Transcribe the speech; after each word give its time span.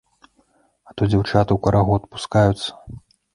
А 0.91 0.95
то 0.97 1.07
дзяўчаты 1.11 1.51
ў 1.53 1.59
карагод 1.67 2.01
пускаюцца. 2.17 2.69